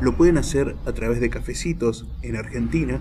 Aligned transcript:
lo 0.00 0.16
pueden 0.16 0.38
hacer 0.38 0.76
a 0.86 0.92
través 0.92 1.20
de 1.20 1.28
cafecitos 1.28 2.06
en 2.22 2.36
Argentina 2.36 3.00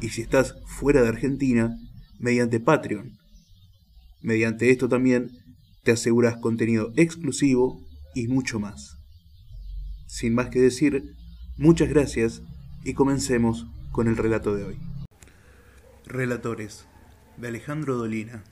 y 0.00 0.08
si 0.08 0.22
estás 0.22 0.54
fuera 0.66 1.02
de 1.02 1.08
Argentina, 1.08 1.76
mediante 2.18 2.60
Patreon. 2.60 3.18
Mediante 4.22 4.70
esto 4.70 4.88
también 4.88 5.30
te 5.82 5.92
aseguras 5.92 6.38
contenido 6.38 6.92
exclusivo 6.96 7.78
y 8.14 8.28
mucho 8.28 8.58
más. 8.58 8.96
Sin 10.06 10.34
más 10.34 10.48
que 10.48 10.60
decir, 10.60 11.14
muchas 11.58 11.90
gracias 11.90 12.42
y 12.84 12.94
comencemos 12.94 13.66
con 13.92 14.08
el 14.08 14.16
relato 14.16 14.54
de 14.54 14.64
hoy. 14.64 14.78
Relatores 16.06 16.86
de 17.36 17.48
Alejandro 17.48 17.96
Dolina. 17.96 18.44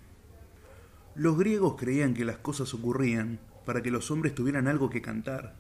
Los 1.15 1.39
griegos 1.39 1.77
creían 1.79 2.15
que 2.15 2.25
las 2.25 2.39
cosas 2.39 2.75
ocurrían 2.75 3.41
para 3.65 3.83
que 3.83 3.91
los 3.91 4.11
hombres 4.11 4.35
tuvieran 4.35 4.69
algo 4.69 4.91
que 4.91 5.01
cantar. 5.01 5.57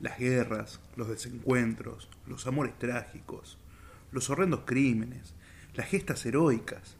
Las 0.00 0.18
guerras, 0.18 0.80
los 0.96 1.08
desencuentros, 1.08 2.08
los 2.26 2.46
amores 2.46 2.78
trágicos, 2.78 3.58
los 4.12 4.30
horrendos 4.30 4.62
crímenes, 4.64 5.34
las 5.74 5.88
gestas 5.88 6.24
heroicas. 6.26 6.96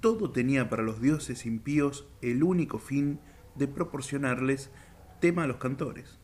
Todo 0.00 0.30
tenía 0.30 0.68
para 0.68 0.82
los 0.82 1.00
dioses 1.00 1.46
impíos 1.46 2.06
el 2.22 2.42
único 2.42 2.78
fin 2.78 3.20
de 3.54 3.68
proporcionarles 3.68 4.70
tema 5.20 5.44
a 5.44 5.46
los 5.46 5.56
cantores. 5.56 6.18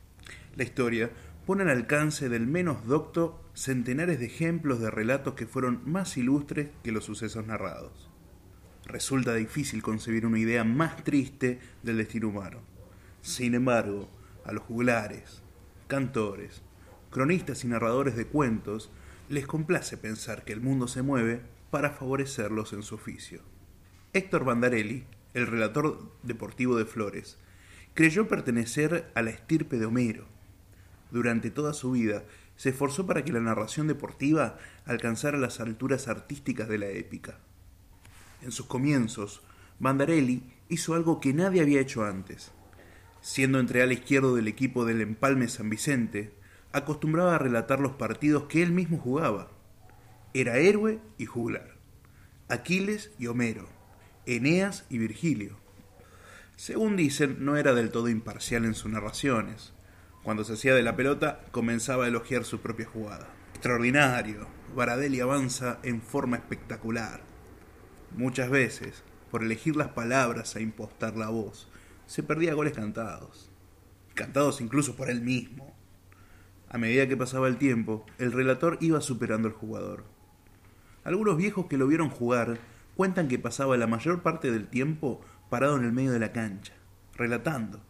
La 0.56 0.64
historia 0.64 1.10
pone 1.46 1.62
al 1.62 1.70
alcance 1.70 2.28
del 2.28 2.46
menos 2.46 2.86
docto 2.86 3.42
centenares 3.54 4.18
de 4.18 4.26
ejemplos 4.26 4.80
de 4.80 4.90
relatos 4.90 5.34
que 5.34 5.46
fueron 5.46 5.82
más 5.84 6.16
ilustres 6.16 6.70
que 6.82 6.92
los 6.92 7.04
sucesos 7.04 7.46
narrados. 7.46 8.08
Resulta 8.84 9.34
difícil 9.34 9.82
concebir 9.82 10.26
una 10.26 10.38
idea 10.38 10.64
más 10.64 11.02
triste 11.04 11.60
del 11.82 11.98
destino 11.98 12.28
humano. 12.28 12.60
Sin 13.20 13.54
embargo, 13.54 14.08
a 14.44 14.52
los 14.52 14.64
juglares, 14.64 15.42
cantores, 15.92 16.62
cronistas 17.10 17.64
y 17.64 17.66
narradores 17.66 18.16
de 18.16 18.26
cuentos 18.26 18.90
les 19.28 19.46
complace 19.46 19.98
pensar 19.98 20.42
que 20.42 20.54
el 20.54 20.62
mundo 20.62 20.88
se 20.88 21.02
mueve 21.02 21.42
para 21.70 21.90
favorecerlos 21.90 22.72
en 22.72 22.82
su 22.82 22.94
oficio. 22.94 23.42
Héctor 24.14 24.46
Bandarelli, 24.46 25.04
el 25.34 25.46
relator 25.46 26.10
deportivo 26.22 26.78
de 26.78 26.86
Flores, 26.86 27.36
creyó 27.92 28.26
pertenecer 28.26 29.12
a 29.14 29.20
la 29.20 29.32
estirpe 29.32 29.76
de 29.76 29.84
Homero. 29.84 30.24
Durante 31.10 31.50
toda 31.50 31.74
su 31.74 31.90
vida 31.90 32.24
se 32.56 32.70
esforzó 32.70 33.06
para 33.06 33.22
que 33.22 33.32
la 33.34 33.40
narración 33.40 33.86
deportiva 33.86 34.56
alcanzara 34.86 35.36
las 35.36 35.60
alturas 35.60 36.08
artísticas 36.08 36.70
de 36.70 36.78
la 36.78 36.86
épica. 36.86 37.38
En 38.40 38.50
sus 38.50 38.64
comienzos, 38.64 39.42
Bandarelli 39.78 40.42
hizo 40.70 40.94
algo 40.94 41.20
que 41.20 41.34
nadie 41.34 41.60
había 41.60 41.82
hecho 41.82 42.02
antes. 42.02 42.50
Siendo 43.22 43.60
entreal 43.60 43.92
izquierdo 43.92 44.34
del 44.34 44.48
equipo 44.48 44.84
del 44.84 45.00
Empalme 45.00 45.46
San 45.46 45.70
Vicente, 45.70 46.34
acostumbraba 46.72 47.36
a 47.36 47.38
relatar 47.38 47.78
los 47.78 47.92
partidos 47.92 48.44
que 48.44 48.64
él 48.64 48.72
mismo 48.72 48.98
jugaba. 48.98 49.52
Era 50.34 50.58
héroe 50.58 50.98
y 51.18 51.26
juglar. 51.26 51.76
Aquiles 52.48 53.12
y 53.20 53.28
Homero. 53.28 53.68
Eneas 54.26 54.86
y 54.90 54.98
Virgilio. 54.98 55.56
Según 56.56 56.96
dicen, 56.96 57.44
no 57.44 57.56
era 57.56 57.74
del 57.74 57.90
todo 57.90 58.08
imparcial 58.08 58.64
en 58.64 58.74
sus 58.74 58.90
narraciones. 58.90 59.72
Cuando 60.24 60.42
se 60.42 60.54
hacía 60.54 60.74
de 60.74 60.82
la 60.82 60.96
pelota, 60.96 61.44
comenzaba 61.52 62.06
a 62.06 62.08
elogiar 62.08 62.44
su 62.44 62.60
propia 62.60 62.86
jugada. 62.86 63.28
Extraordinario. 63.54 64.48
Baradelli 64.74 65.20
avanza 65.20 65.78
en 65.84 66.02
forma 66.02 66.38
espectacular. 66.38 67.22
Muchas 68.16 68.50
veces, 68.50 69.04
por 69.30 69.44
elegir 69.44 69.76
las 69.76 69.88
palabras 69.88 70.56
e 70.56 70.62
impostar 70.62 71.16
la 71.16 71.28
voz, 71.28 71.68
se 72.06 72.22
perdía 72.22 72.54
goles 72.54 72.72
cantados. 72.72 73.50
Cantados 74.14 74.60
incluso 74.60 74.96
por 74.96 75.10
él 75.10 75.22
mismo. 75.22 75.74
A 76.68 76.78
medida 76.78 77.08
que 77.08 77.16
pasaba 77.16 77.48
el 77.48 77.58
tiempo, 77.58 78.06
el 78.18 78.32
relator 78.32 78.78
iba 78.80 79.00
superando 79.00 79.48
al 79.48 79.54
jugador. 79.54 80.04
Algunos 81.04 81.36
viejos 81.36 81.66
que 81.66 81.76
lo 81.76 81.86
vieron 81.86 82.10
jugar 82.10 82.58
cuentan 82.96 83.28
que 83.28 83.38
pasaba 83.38 83.76
la 83.76 83.86
mayor 83.86 84.22
parte 84.22 84.50
del 84.50 84.68
tiempo 84.68 85.20
parado 85.50 85.76
en 85.76 85.84
el 85.84 85.92
medio 85.92 86.12
de 86.12 86.18
la 86.18 86.32
cancha, 86.32 86.72
relatando, 87.14 87.82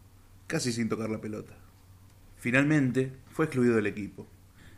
casi 0.46 0.72
sin 0.72 0.88
tocar 0.88 1.10
la 1.10 1.20
pelota. 1.20 1.54
Finalmente, 2.36 3.12
fue 3.30 3.44
excluido 3.44 3.76
del 3.76 3.86
equipo. 3.86 4.26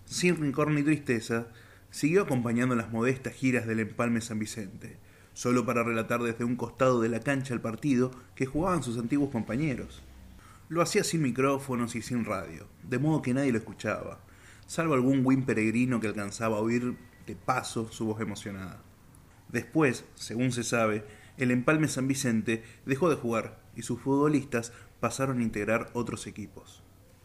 Sin 0.05 0.37
rincor 0.37 0.71
ni 0.71 0.83
tristeza, 0.83 1.47
siguió 1.91 2.23
acompañando 2.23 2.75
las 2.75 2.91
modestas 2.91 3.35
giras 3.35 3.67
del 3.67 3.81
Empalme 3.81 4.21
San 4.21 4.39
Vicente, 4.39 4.99
solo 5.35 5.67
para 5.67 5.83
relatar 5.83 6.23
desde 6.23 6.45
un 6.45 6.57
costado 6.57 7.01
de 7.03 7.09
la 7.09 7.21
cancha 7.21 7.53
el 7.53 7.61
partido 7.61 8.11
que 8.35 8.47
jugaban 8.47 8.83
sus 8.83 8.97
antiguos 8.99 9.31
compañeros. 9.31 10.03
Lo 10.69 10.81
hacía 10.81 11.05
sin 11.05 11.23
micrófonos 11.23 11.95
y 11.95 12.03
sin 12.03 12.25
radio, 12.25 12.67
de 12.83 12.99
modo 12.99 13.21
que 13.21 13.35
nadie 13.35 13.53
lo 13.53 13.59
escuchaba, 13.59 14.21
salvo 14.67 14.95
algún 14.95 15.23
buen 15.23 15.45
peregrino 15.45 16.01
que 16.01 16.07
alcanzaba 16.07 16.57
a 16.57 16.61
oír 16.61 16.97
de 17.27 17.37
paso 17.37 17.91
su 17.91 18.07
voz 18.07 18.21
emocionada. 18.21 18.81
Después, 19.51 20.05
según 20.15 20.53
se 20.53 20.65
sabe, 20.65 21.05
el 21.37 21.51
Empalme 21.51 21.89
San 21.89 22.09
Vicente 22.09 22.65
dejó 22.87 23.11
de 23.11 23.17
jugar 23.17 23.61
y 23.77 23.83
sus 23.83 24.01
futbolistas 24.01 24.73
pasaron 25.01 25.41
a 25.41 25.43
integrar 25.43 25.91
otros 25.93 26.27
equipos. 26.27 26.83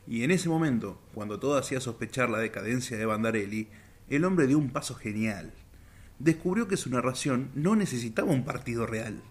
Y 0.08 0.24
en 0.24 0.32
ese 0.32 0.50
momento, 0.50 1.00
cuando 1.14 1.40
todo 1.40 1.58
hacía 1.58 1.80
sospechar 1.80 2.30
la 2.30 2.40
decadencia 2.40 2.98
de 2.98 3.06
Bandarelli, 3.06 3.70
el 4.10 4.26
hombre 4.26 4.48
dio 4.48 4.58
un 4.58 4.72
paso 4.72 4.96
genial 4.96 5.54
descubrió 6.20 6.68
que 6.68 6.78
su 6.78 6.90
narración 6.90 7.50
no 7.56 7.76
necesitaba 7.76 8.32
un 8.32 8.44
partido 8.44 8.86
real. 8.86 9.22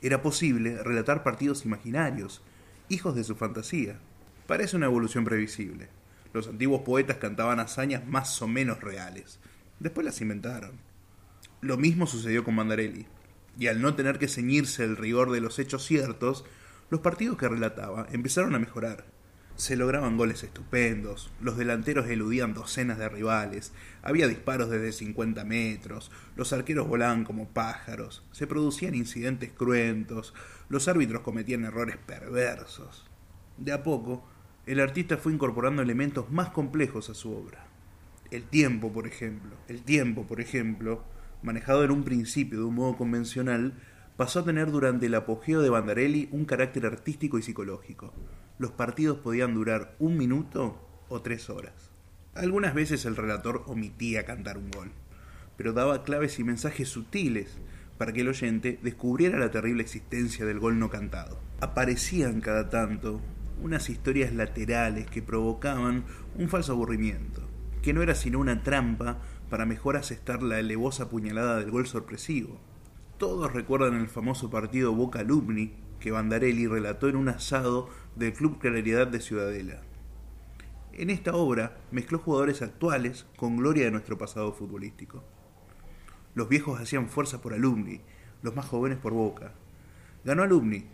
Era 0.00 0.22
posible 0.22 0.82
relatar 0.82 1.22
partidos 1.22 1.64
imaginarios, 1.64 2.40
hijos 2.88 3.14
de 3.14 3.24
su 3.24 3.34
fantasía. 3.34 3.98
Parece 4.46 4.76
una 4.76 4.86
evolución 4.86 5.24
previsible. 5.24 5.88
Los 6.32 6.46
antiguos 6.46 6.82
poetas 6.82 7.16
cantaban 7.16 7.60
hazañas 7.60 8.06
más 8.06 8.40
o 8.40 8.46
menos 8.46 8.80
reales. 8.80 9.40
Después 9.80 10.04
las 10.04 10.20
inventaron. 10.20 10.72
Lo 11.60 11.76
mismo 11.76 12.06
sucedió 12.06 12.44
con 12.44 12.54
Mandarelli. 12.54 13.06
Y 13.58 13.66
al 13.66 13.82
no 13.82 13.94
tener 13.94 14.18
que 14.18 14.28
ceñirse 14.28 14.84
el 14.84 14.96
rigor 14.96 15.32
de 15.32 15.40
los 15.40 15.58
hechos 15.58 15.84
ciertos, 15.84 16.44
los 16.90 17.00
partidos 17.00 17.36
que 17.36 17.48
relataba 17.48 18.06
empezaron 18.12 18.54
a 18.54 18.60
mejorar. 18.60 19.04
Se 19.58 19.74
lograban 19.74 20.16
goles 20.16 20.44
estupendos, 20.44 21.32
los 21.40 21.56
delanteros 21.56 22.08
eludían 22.08 22.54
docenas 22.54 22.96
de 22.96 23.08
rivales, 23.08 23.72
había 24.02 24.28
disparos 24.28 24.70
desde 24.70 24.92
50 24.92 25.44
metros, 25.44 26.12
los 26.36 26.52
arqueros 26.52 26.86
volaban 26.86 27.24
como 27.24 27.48
pájaros, 27.48 28.22
se 28.30 28.46
producían 28.46 28.94
incidentes 28.94 29.50
cruentos, 29.50 30.32
los 30.68 30.86
árbitros 30.86 31.22
cometían 31.22 31.64
errores 31.64 31.96
perversos. 31.96 33.04
De 33.56 33.72
a 33.72 33.82
poco, 33.82 34.24
el 34.64 34.78
artista 34.78 35.16
fue 35.16 35.32
incorporando 35.32 35.82
elementos 35.82 36.30
más 36.30 36.50
complejos 36.50 37.10
a 37.10 37.14
su 37.14 37.32
obra. 37.32 37.66
El 38.30 38.44
tiempo, 38.44 38.92
por 38.92 39.08
ejemplo, 39.08 39.56
el 39.66 39.82
tiempo, 39.82 40.24
por 40.24 40.40
ejemplo, 40.40 41.02
manejado 41.42 41.82
en 41.82 41.90
un 41.90 42.04
principio 42.04 42.60
de 42.60 42.64
un 42.64 42.76
modo 42.76 42.96
convencional, 42.96 43.74
pasó 44.16 44.38
a 44.38 44.44
tener 44.44 44.70
durante 44.70 45.06
el 45.06 45.16
apogeo 45.16 45.62
de 45.62 45.70
Bandarelli 45.70 46.28
un 46.30 46.44
carácter 46.44 46.86
artístico 46.86 47.40
y 47.40 47.42
psicológico 47.42 48.14
los 48.58 48.72
partidos 48.72 49.18
podían 49.18 49.54
durar 49.54 49.94
un 49.98 50.16
minuto 50.16 51.04
o 51.08 51.22
tres 51.22 51.48
horas. 51.48 51.90
Algunas 52.34 52.74
veces 52.74 53.04
el 53.04 53.16
relator 53.16 53.64
omitía 53.66 54.24
cantar 54.24 54.58
un 54.58 54.70
gol, 54.70 54.90
pero 55.56 55.72
daba 55.72 56.04
claves 56.04 56.38
y 56.38 56.44
mensajes 56.44 56.88
sutiles 56.88 57.58
para 57.98 58.12
que 58.12 58.20
el 58.20 58.28
oyente 58.28 58.78
descubriera 58.82 59.38
la 59.38 59.50
terrible 59.50 59.82
existencia 59.82 60.44
del 60.44 60.60
gol 60.60 60.78
no 60.78 60.88
cantado. 60.88 61.40
Aparecían 61.60 62.40
cada 62.40 62.70
tanto 62.70 63.20
unas 63.60 63.90
historias 63.90 64.32
laterales 64.32 65.06
que 65.10 65.22
provocaban 65.22 66.04
un 66.36 66.48
falso 66.48 66.72
aburrimiento, 66.72 67.42
que 67.82 67.92
no 67.92 68.02
era 68.02 68.14
sino 68.14 68.38
una 68.38 68.62
trampa 68.62 69.18
para 69.50 69.66
mejor 69.66 69.96
asestar 69.96 70.42
la 70.42 70.60
elevosa 70.60 71.08
puñalada 71.08 71.58
del 71.58 71.70
gol 71.70 71.86
sorpresivo. 71.86 72.60
Todos 73.18 73.52
recuerdan 73.52 73.94
el 73.94 74.08
famoso 74.08 74.48
partido 74.48 74.94
Boca 74.94 75.24
que 76.00 76.10
Bandarelli 76.10 76.66
relató 76.66 77.08
en 77.08 77.16
un 77.16 77.28
asado 77.28 77.88
del 78.16 78.32
Club 78.32 78.58
Claridad 78.58 79.06
de 79.06 79.20
Ciudadela. 79.20 79.80
En 80.92 81.10
esta 81.10 81.34
obra 81.34 81.76
mezcló 81.90 82.18
jugadores 82.18 82.62
actuales 82.62 83.26
con 83.36 83.56
gloria 83.56 83.84
de 83.84 83.90
nuestro 83.90 84.18
pasado 84.18 84.52
futbolístico. 84.52 85.22
Los 86.34 86.48
viejos 86.48 86.80
hacían 86.80 87.08
fuerza 87.08 87.40
por 87.40 87.54
Alumni, 87.54 88.00
los 88.42 88.54
más 88.54 88.66
jóvenes 88.66 88.98
por 88.98 89.12
Boca. 89.12 89.54
Ganó 90.24 90.42
Alumni, 90.42 90.86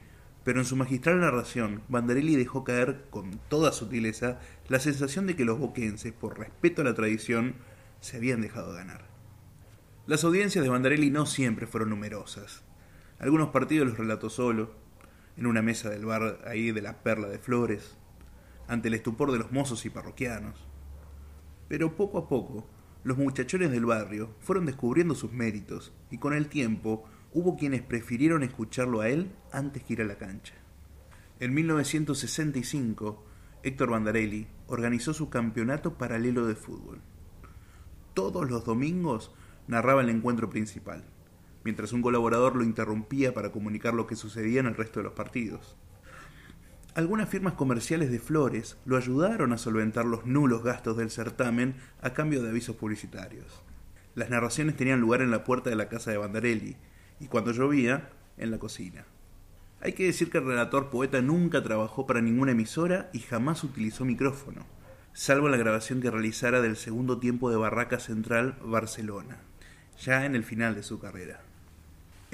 pero 0.45 0.61
en 0.61 0.67
su 0.67 0.77
magistral 0.77 1.21
narración, 1.21 1.83
Bandarelli 1.89 2.37
dejó 2.37 2.65
caer 2.65 3.07
con 3.11 3.41
toda 3.49 3.73
sutileza 3.73 4.41
la 4.69 4.79
sensación 4.79 5.27
de 5.27 5.37
que 5.37 5.47
los 5.47 5.59
boquenses, 5.59 6.12
por 6.12 6.39
respeto 6.39 6.83
a 6.83 6.85
la 6.85 6.95
tradición, 6.95 7.55
se 8.00 8.19
habían 8.19 8.43
dejado 8.43 8.75
ganar. 8.75 9.07
Las 10.07 10.23
audiencias 10.23 10.62
de 10.62 10.71
Bandarelli 10.71 11.11
no 11.11 11.25
siempre 11.25 11.67
fueron 11.67 11.89
numerosas. 11.89 12.62
Algunos 13.19 13.49
partidos 13.49 13.89
los 13.89 13.97
relató 13.97 14.29
solo, 14.29 14.75
en 15.37 15.47
una 15.47 15.63
mesa 15.63 15.91
del 15.91 16.07
bar 16.07 16.41
ahí 16.47 16.73
de 16.73 16.83
la 16.83 17.03
Perla 17.03 17.29
de 17.29 17.39
Flores, 17.39 17.97
ante 18.69 18.89
el 18.89 18.95
estupor 18.95 19.33
de 19.33 19.39
los 19.39 19.53
mozos 19.53 19.85
y 19.87 19.91
parroquianos. 19.91 20.67
Pero 21.69 21.97
poco 21.97 22.19
a 22.19 22.29
poco, 22.29 22.67
los 23.03 23.19
muchachones 23.19 23.71
del 23.71 23.85
barrio 23.85 24.35
fueron 24.41 24.67
descubriendo 24.67 25.15
sus 25.15 25.33
méritos 25.33 25.93
y 26.11 26.19
con 26.19 26.33
el 26.33 26.49
tiempo 26.49 27.05
hubo 27.33 27.57
quienes 27.57 27.83
prefirieron 27.83 28.43
escucharlo 28.43 29.01
a 29.01 29.09
él 29.09 29.33
antes 29.53 29.83
que 29.83 29.95
ir 29.95 30.03
a 30.03 30.07
la 30.07 30.17
cancha. 30.17 30.55
En 31.41 31.53
1965, 31.53 33.25
Héctor 33.63 33.91
Bandarelli 33.91 34.47
organizó 34.69 35.13
su 35.13 35.29
campeonato 35.31 35.99
paralelo 35.99 36.47
de 36.47 36.55
fútbol. 36.55 37.01
Todos 38.15 38.49
los 38.49 38.65
domingos 38.65 39.35
narraba 39.67 40.03
el 40.03 40.11
encuentro 40.11 40.49
principal, 40.49 41.05
mientras 41.64 41.93
un 41.93 42.02
colaborador 42.02 42.55
lo 42.55 42.62
interrumpía 42.62 43.34
para 43.34 43.50
comunicar 43.50 43.94
lo 43.94 44.06
que 44.06 44.16
sucedía 44.16 44.61
en 44.61 44.66
el 44.66 44.76
resto 44.76 45.00
de 45.00 45.05
los 45.05 45.14
partidos. 45.14 45.76
Algunas 46.94 47.28
firmas 47.28 47.55
comerciales 47.55 48.12
de 48.12 48.20
flores 48.20 48.76
lo 48.84 48.96
ayudaron 48.96 49.52
a 49.52 49.58
solventar 49.58 50.05
los 50.05 50.26
nulos 50.26 50.62
gastos 50.62 50.96
del 50.96 51.11
certamen 51.11 51.75
a 52.00 52.12
cambio 52.12 52.40
de 52.40 52.50
avisos 52.50 52.76
publicitarios. 52.76 53.64
Las 54.14 54.31
narraciones 54.31 54.76
tenían 54.76 55.00
lugar 55.00 55.20
en 55.20 55.32
la 55.32 55.43
puerta 55.43 55.70
de 55.70 55.76
la 55.76 55.88
casa 55.88 56.12
de 56.12 56.19
Bandarelli 56.19 56.76
y 57.19 57.26
cuando 57.26 57.50
llovía, 57.50 58.11
en 58.37 58.50
la 58.50 58.58
cocina. 58.58 59.06
Hay 59.81 59.93
que 59.93 60.06
decir 60.06 60.31
que 60.31 60.38
el 60.38 60.46
relator 60.46 60.90
poeta 60.90 61.20
nunca 61.20 61.62
trabajó 61.62 62.06
para 62.06 62.20
ninguna 62.20 62.52
emisora 62.52 63.11
y 63.12 63.20
jamás 63.20 63.64
utilizó 63.64 64.05
micrófono, 64.05 64.66
salvo 65.12 65.49
la 65.49 65.56
grabación 65.56 66.00
que 66.00 66.11
realizara 66.11 66.61
del 66.61 66.76
segundo 66.76 67.19
tiempo 67.19 67.50
de 67.50 67.56
Barraca 67.56 67.99
Central 67.99 68.56
Barcelona, 68.64 69.38
ya 70.00 70.25
en 70.26 70.34
el 70.37 70.44
final 70.44 70.75
de 70.75 70.82
su 70.82 70.99
carrera. 70.99 71.43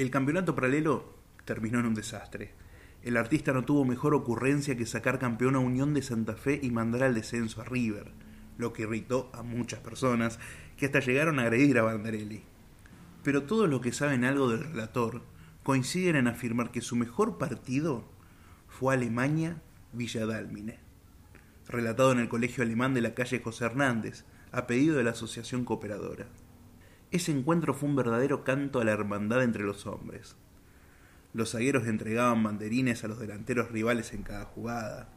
El 0.01 0.11
campeonato 0.11 0.55
paralelo 0.55 1.13
terminó 1.45 1.79
en 1.79 1.85
un 1.85 1.95
desastre. 1.95 2.55
El 3.03 3.19
artista 3.19 3.53
no 3.53 3.67
tuvo 3.67 3.85
mejor 3.85 4.15
ocurrencia 4.15 4.75
que 4.75 4.87
sacar 4.87 5.19
campeón 5.19 5.57
a 5.57 5.59
Unión 5.59 5.93
de 5.93 6.01
Santa 6.01 6.37
Fe 6.37 6.59
y 6.63 6.71
mandar 6.71 7.03
al 7.03 7.15
descenso 7.15 7.61
a 7.61 7.67
River, 7.67 8.11
lo 8.57 8.73
que 8.73 8.85
irritó 8.85 9.31
a 9.35 9.43
muchas 9.43 9.81
personas 9.81 10.39
que 10.79 10.87
hasta 10.87 11.01
llegaron 11.01 11.39
a 11.39 11.43
agredir 11.43 11.79
a 11.79 11.83
Bandarelli. 11.83 12.45
Pero 13.23 13.43
todos 13.43 13.69
los 13.69 13.83
que 13.83 13.93
saben 13.93 14.25
algo 14.25 14.49
del 14.49 14.65
relator 14.65 15.21
coinciden 15.65 16.17
en 16.17 16.29
afirmar 16.29 16.71
que 16.71 16.81
su 16.81 16.97
mejor 16.97 17.37
partido 17.37 18.09
fue 18.69 18.95
Alemania-Villadálmine, 18.95 20.79
relatado 21.69 22.13
en 22.13 22.21
el 22.21 22.31
Colegio 22.31 22.65
Alemán 22.65 22.95
de 22.95 23.03
la 23.03 23.13
calle 23.13 23.43
José 23.45 23.67
Hernández, 23.67 24.25
a 24.51 24.67
pedido 24.67 24.97
de 24.97 25.05
la 25.05 25.11
Asociación 25.11 25.67
Cooperadora. 25.67 26.27
Ese 27.11 27.33
encuentro 27.33 27.75
fue 27.75 27.89
un 27.89 27.97
verdadero 27.97 28.45
canto 28.45 28.81
a 28.81 28.85
la 28.85 28.93
hermandad 28.93 29.43
entre 29.43 29.65
los 29.65 29.87
hombres. 29.87 30.37
Los 31.33 31.53
zagueros 31.53 31.87
entregaban 31.87 32.43
banderines 32.43 33.03
a 33.03 33.09
los 33.09 33.19
delanteros 33.19 33.71
rivales 33.71 34.13
en 34.13 34.23
cada 34.23 34.45
jugada. 34.45 35.09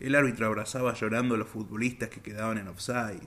El 0.00 0.14
árbitro 0.14 0.46
abrazaba 0.46 0.94
llorando 0.94 1.34
a 1.34 1.38
los 1.38 1.48
futbolistas 1.48 2.10
que 2.10 2.20
quedaban 2.20 2.58
en 2.58 2.68
offside. 2.68 3.26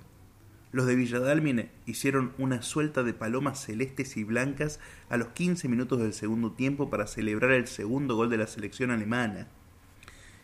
Los 0.72 0.88
de 0.88 0.96
Villadalmine 0.96 1.70
hicieron 1.86 2.34
una 2.40 2.64
suelta 2.64 3.04
de 3.04 3.14
palomas 3.14 3.64
celestes 3.64 4.18
y 4.18 4.24
blancas 4.24 4.80
a 5.10 5.18
los 5.18 5.30
15 5.30 5.68
minutos 5.68 6.00
del 6.00 6.14
segundo 6.14 6.52
tiempo 6.52 6.90
para 6.90 7.06
celebrar 7.06 7.52
el 7.52 7.68
segundo 7.68 8.16
gol 8.16 8.32
de 8.32 8.38
la 8.38 8.48
selección 8.48 8.90
alemana. 8.90 9.48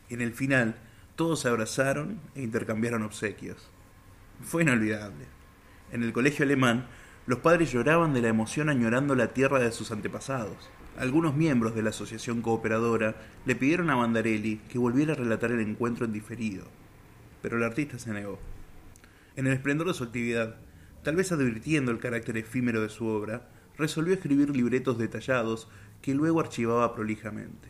En 0.10 0.22
el 0.22 0.34
final, 0.34 0.76
todos 1.16 1.42
se 1.42 1.50
abrazaron 1.50 2.20
e 2.36 2.44
intercambiaron 2.44 3.02
obsequios. 3.02 3.70
Fue 4.42 4.62
inolvidable. 4.62 5.26
En 5.92 6.04
el 6.04 6.14
colegio 6.14 6.46
alemán, 6.46 6.88
los 7.30 7.40
padres 7.40 7.72
lloraban 7.72 8.12
de 8.16 8.24
la 8.24 8.28
emoción 8.28 8.70
añorando 8.70 9.14
la 9.14 9.28
tierra 9.28 9.60
de 9.60 9.72
sus 9.72 9.92
antepasados. 9.92 10.72
Algunos 10.98 11.36
miembros 11.36 11.76
de 11.76 11.84
la 11.84 11.92
asociación 11.92 12.42
cooperadora 12.42 13.18
le 13.46 13.56
pidieron 13.56 13.92
a 13.92 13.96
Bandarelli 13.96 14.58
que 14.68 14.80
volviera 14.80 15.14
a 15.14 15.16
relatar 15.16 15.52
el 15.52 15.60
encuentro 15.60 16.06
en 16.06 16.12
diferido, 16.12 16.66
pero 17.44 17.58
el 17.58 17.64
artista 17.64 18.00
se 18.00 18.12
negó 18.14 18.40
en 19.36 19.46
el 19.46 19.54
esplendor 19.54 19.88
de 19.88 19.94
su 19.94 20.04
actividad, 20.04 20.56
tal 21.04 21.16
vez 21.16 21.32
advirtiendo 21.32 21.92
el 21.92 22.00
carácter 22.00 22.36
efímero 22.36 22.82
de 22.82 22.90
su 22.90 23.06
obra, 23.06 23.48
resolvió 23.78 24.16
escribir 24.16 24.50
libretos 24.50 24.98
detallados 24.98 25.70
que 26.02 26.16
luego 26.16 26.40
archivaba 26.40 26.96
prolijamente. 26.96 27.70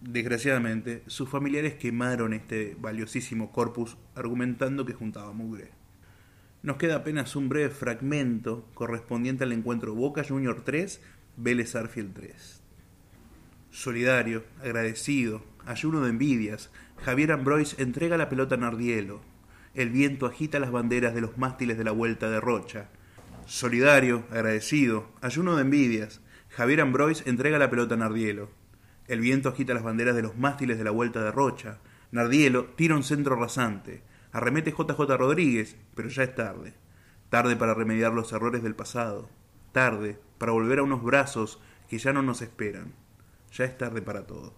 Desgraciadamente, 0.00 1.02
sus 1.06 1.28
familiares 1.28 1.74
quemaron 1.74 2.32
este 2.32 2.78
valiosísimo 2.80 3.52
corpus 3.52 3.98
argumentando 4.14 4.86
que 4.86 4.94
juntaba 4.94 5.32
mugre. 5.34 5.75
Nos 6.62 6.76
queda 6.76 6.96
apenas 6.96 7.36
un 7.36 7.48
breve 7.48 7.70
fragmento 7.70 8.68
correspondiente 8.74 9.44
al 9.44 9.52
encuentro 9.52 9.94
Boca 9.94 10.24
Junior 10.24 10.62
3, 10.62 11.00
Vélez 11.36 11.76
Arfield 11.76 12.14
3. 12.14 12.62
Solidario, 13.70 14.44
agradecido, 14.62 15.44
ayuno 15.64 16.00
de 16.00 16.10
envidias, 16.10 16.70
Javier 17.04 17.32
Ambroise 17.32 17.80
entrega 17.82 18.16
la 18.16 18.28
pelota 18.28 18.54
a 18.54 18.58
Nardielo, 18.58 19.20
el 19.76 19.90
viento 19.90 20.24
agita 20.24 20.58
las 20.58 20.72
banderas 20.72 21.14
de 21.14 21.20
los 21.20 21.36
mástiles 21.36 21.76
de 21.76 21.84
la 21.84 21.90
vuelta 21.90 22.30
de 22.30 22.40
Rocha. 22.40 22.88
Solidario, 23.44 24.24
agradecido, 24.30 25.10
ayuno 25.20 25.54
de 25.54 25.62
envidias, 25.62 26.22
Javier 26.48 26.80
Ambroise 26.80 27.28
entrega 27.28 27.58
la 27.58 27.68
pelota 27.68 27.94
a 27.94 27.98
Nardielo. 27.98 28.48
El 29.06 29.20
viento 29.20 29.50
agita 29.50 29.74
las 29.74 29.82
banderas 29.82 30.16
de 30.16 30.22
los 30.22 30.38
mástiles 30.38 30.78
de 30.78 30.84
la 30.84 30.92
vuelta 30.92 31.22
de 31.22 31.30
Rocha. 31.30 31.78
Nardielo 32.10 32.64
tira 32.76 32.96
un 32.96 33.04
centro 33.04 33.36
rasante. 33.36 34.02
Arremete 34.36 34.70
JJ 34.70 35.16
Rodríguez, 35.16 35.78
pero 35.94 36.10
ya 36.10 36.22
es 36.22 36.34
tarde. 36.34 36.74
Tarde 37.30 37.56
para 37.56 37.72
remediar 37.72 38.12
los 38.12 38.34
errores 38.34 38.62
del 38.62 38.74
pasado. 38.76 39.30
Tarde 39.72 40.20
para 40.36 40.52
volver 40.52 40.80
a 40.80 40.82
unos 40.82 41.02
brazos 41.02 41.58
que 41.88 41.96
ya 41.96 42.12
no 42.12 42.20
nos 42.20 42.42
esperan. 42.42 42.92
Ya 43.50 43.64
es 43.64 43.78
tarde 43.78 44.02
para 44.02 44.26
todo. 44.26 44.52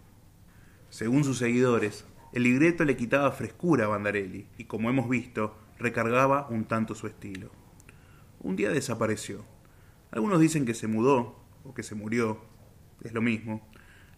Según 0.91 1.23
sus 1.23 1.39
seguidores, 1.39 2.05
el 2.33 2.43
libreto 2.43 2.85
le 2.85 2.97
quitaba 2.97 3.31
frescura 3.31 3.85
a 3.85 3.87
Bandarelli 3.87 4.49
y, 4.59 4.65
como 4.65 4.91
hemos 4.91 5.09
visto, 5.09 5.57
recargaba 5.79 6.49
un 6.51 6.65
tanto 6.65 6.97
su 6.97 7.07
estilo. 7.07 7.53
Un 8.41 8.57
día 8.57 8.71
desapareció. 8.71 9.45
Algunos 10.11 10.41
dicen 10.41 10.67
que 10.67 10.75
se 10.75 10.89
mudó 10.89 11.39
o 11.63 11.73
que 11.73 11.85
se 11.85 11.95
murió, 11.95 12.41
es 13.05 13.13
lo 13.13 13.23
mismo. 13.23 13.65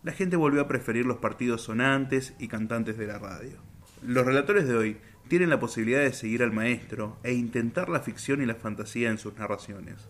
La 0.05 0.13
gente 0.13 0.37
volvió 0.37 0.63
a 0.63 0.69
preferir 0.69 1.05
los 1.05 1.19
partidos 1.19 1.61
sonantes 1.61 2.33
y 2.39 2.49
cantantes 2.49 2.97
de 2.97 3.07
la 3.07 3.19
radio. 3.19 3.70
Los 4.03 4.25
relatores 4.25 4.67
de 4.67 4.75
hoy 4.75 4.97
tienen 5.29 5.51
la 5.51 5.61
posibilidad 5.61 6.01
de 6.01 6.15
seguir 6.15 6.43
al 6.43 6.53
maestro 6.53 7.19
e 7.23 7.35
intentar 7.35 7.91
la 7.91 8.01
ficción 8.01 8.41
y 8.41 8.47
la 8.47 8.55
fantasía 8.55 9.11
en 9.11 9.19
sus 9.19 9.37
narraciones. 9.37 10.09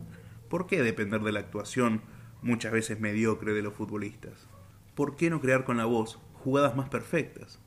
¿Por 0.48 0.68
qué 0.68 0.80
depender 0.80 1.22
de 1.22 1.32
la 1.32 1.40
actuación, 1.40 2.00
muchas 2.40 2.70
veces 2.70 3.00
mediocre, 3.00 3.52
de 3.52 3.62
los 3.62 3.74
futbolistas? 3.74 4.46
¿Por 4.94 5.16
qué 5.16 5.28
no 5.28 5.40
crear 5.40 5.64
con 5.64 5.76
la 5.76 5.86
voz 5.86 6.20
jugadas 6.34 6.76
más 6.76 6.88
perfectas? 6.88 7.58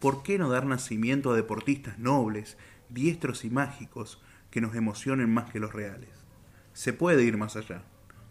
¿Por 0.00 0.22
qué 0.22 0.38
no 0.38 0.50
dar 0.50 0.66
nacimiento 0.66 1.32
a 1.32 1.36
deportistas 1.36 1.98
nobles, 1.98 2.58
diestros 2.90 3.46
y 3.46 3.50
mágicos 3.50 4.22
que 4.50 4.60
nos 4.60 4.74
emocionen 4.74 5.32
más 5.32 5.50
que 5.50 5.60
los 5.60 5.72
reales? 5.72 6.10
Se 6.74 6.92
puede 6.92 7.24
ir 7.24 7.38
más 7.38 7.56
allá. 7.56 7.84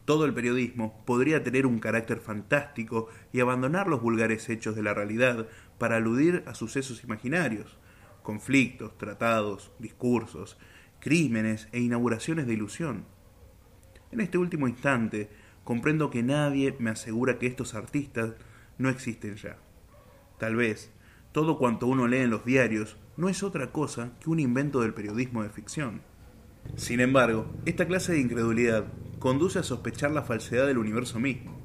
Todo 0.06 0.26
el 0.26 0.34
periodismo 0.34 1.04
podría 1.06 1.44
tener 1.44 1.66
un 1.66 1.80
carácter 1.80 2.20
fantástico 2.20 3.08
y 3.32 3.40
abandonar 3.40 3.88
los 3.88 4.02
vulgares 4.02 4.50
hechos 4.50 4.76
de 4.76 4.84
la 4.84 4.94
realidad 4.94 5.48
para 5.78 5.96
aludir 5.96 6.44
a 6.46 6.56
sucesos 6.56 7.04
imaginarios, 7.04 7.78
conflictos, 8.22 8.98
tratados, 8.98 9.72
discursos, 9.80 10.58
crímenes 11.00 11.70
e 11.72 11.80
inauguraciones 11.80 12.48
de 12.48 12.54
ilusión. 12.54 13.06
En 14.12 14.20
este 14.20 14.38
último 14.38 14.68
instante, 14.68 15.30
comprendo 15.64 16.10
que 16.10 16.22
nadie 16.22 16.76
me 16.80 16.90
asegura 16.90 17.40
que 17.40 17.48
estos 17.48 17.74
artistas 17.74 18.34
no 18.78 18.90
existen 18.90 19.36
ya. 19.36 19.58
Tal 20.38 20.56
vez, 20.56 20.92
todo 21.32 21.58
cuanto 21.58 21.88
uno 21.88 22.08
lee 22.08 22.18
en 22.18 22.30
los 22.30 22.46
diarios 22.46 22.98
no 23.16 23.30
es 23.30 23.42
otra 23.42 23.72
cosa 23.72 24.12
que 24.20 24.30
un 24.30 24.40
invento 24.40 24.82
del 24.82 24.94
periodismo 24.94 25.44
de 25.44 25.50
ficción. 25.50 26.02
Sin 26.76 27.00
embargo, 27.00 27.46
esta 27.66 27.88
clase 27.88 28.14
de 28.14 28.20
incredulidad 28.20 28.86
conduce 29.24 29.58
a 29.58 29.64
sospechar 29.64 30.12
la 30.12 30.24
falsedad 30.24 30.68
del 30.68 30.78
universo 30.78 31.18
mismo. 31.18 31.58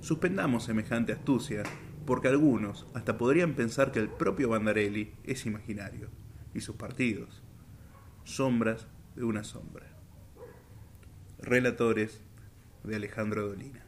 Suspendamos 0.00 0.62
semejante 0.62 1.12
astucia, 1.12 1.64
porque 2.06 2.28
algunos 2.28 2.86
hasta 2.94 3.18
podrían 3.18 3.54
pensar 3.54 3.90
que 3.90 3.98
el 3.98 4.08
propio 4.08 4.50
Bandarelli 4.50 5.12
es 5.24 5.46
imaginario, 5.46 6.10
y 6.54 6.60
sus 6.60 6.76
partidos, 6.76 7.42
sombras 8.22 8.86
de 9.16 9.24
una 9.24 9.42
sombra. 9.42 9.98
Relatores 11.40 12.20
de 12.84 12.94
Alejandro 12.94 13.48
Dolina. 13.48 13.84